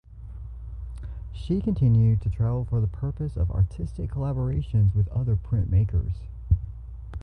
She 1.31 1.61
continued 1.61 2.21
to 2.21 2.29
travel 2.31 2.65
for 2.65 2.81
the 2.81 2.87
purpose 2.87 3.37
of 3.37 3.51
artistic 3.51 4.09
collaborations 4.09 4.95
with 4.95 5.07
other 5.09 5.35
printmakers. 5.35 6.15